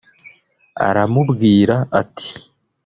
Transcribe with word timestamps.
Aramubwira 0.87 1.75
ati 2.01 2.29